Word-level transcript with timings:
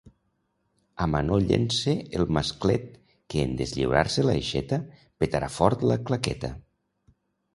Amanollen-se 1.05 1.91
el 2.19 2.23
masclet 2.37 2.87
que, 3.33 3.43
en 3.49 3.53
deslliurar-se 3.59 4.25
l'aixeta, 4.29 4.79
petarà 5.25 5.51
fort 5.59 5.87
la 5.93 5.99
claqueta! 6.09 6.51